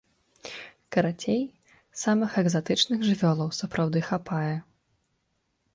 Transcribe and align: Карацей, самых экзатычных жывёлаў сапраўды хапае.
Карацей, 0.95 1.43
самых 2.05 2.31
экзатычных 2.43 2.99
жывёлаў 3.09 3.49
сапраўды 3.61 3.99
хапае. 4.11 4.55